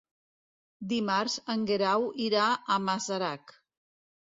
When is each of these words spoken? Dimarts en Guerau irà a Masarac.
Dimarts 0.93 1.35
en 1.55 1.67
Guerau 1.73 2.09
irà 2.29 2.49
a 2.55 2.81
Masarac. 2.89 3.57